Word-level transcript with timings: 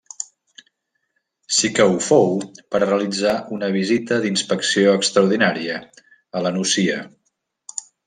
Sí 1.57 1.69
que 1.79 1.85
ho 1.91 1.99
fou 2.05 2.33
per 2.73 2.81
a 2.81 2.87
realitzar 2.91 3.35
una 3.59 3.71
visita 3.77 4.21
d’inspecció 4.27 4.99
extraordinària 5.03 5.81
a 6.41 6.47
La 6.49 6.57
Nucia. 6.61 7.01